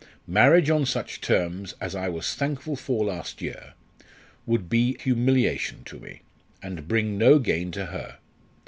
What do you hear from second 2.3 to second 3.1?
thankful for